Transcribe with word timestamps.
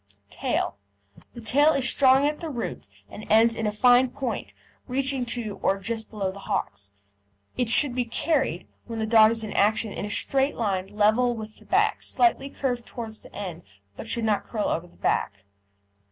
TAIL 0.31 0.77
The 1.35 1.41
tail 1.41 1.73
is 1.73 1.87
strong 1.87 2.25
at 2.25 2.39
the 2.39 2.49
root 2.49 2.87
and 3.07 3.23
ends 3.31 3.55
in 3.55 3.67
a 3.67 3.71
fine 3.71 4.09
point, 4.09 4.51
reaching 4.87 5.27
to 5.27 5.59
or 5.61 5.77
just 5.77 6.09
below 6.09 6.31
the 6.31 6.39
hocks. 6.49 6.91
It 7.55 7.69
should 7.69 7.93
be 7.93 8.05
carried, 8.05 8.67
when 8.87 8.97
the 8.97 9.05
dog 9.05 9.29
is 9.29 9.43
in 9.43 9.53
action, 9.53 9.91
in 9.93 10.03
a 10.03 10.09
straight 10.09 10.55
line 10.55 10.87
level 10.87 11.35
with 11.35 11.57
the 11.57 11.65
back, 11.65 12.01
slightly 12.01 12.49
curved 12.49 12.87
towards 12.87 13.21
the 13.21 13.35
end, 13.35 13.61
but 13.95 14.07
should 14.07 14.23
not 14.25 14.47
curl 14.47 14.69
over 14.69 14.87
the 14.87 14.97
back. 14.97 15.43